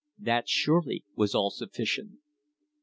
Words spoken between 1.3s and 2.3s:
all sufficient!